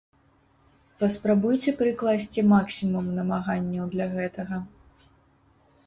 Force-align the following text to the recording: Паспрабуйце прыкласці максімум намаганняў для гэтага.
Паспрабуйце 1.03 1.69
прыкласці 1.83 2.47
максімум 2.55 3.05
намаганняў 3.21 3.85
для 3.97 4.13
гэтага. 4.19 4.55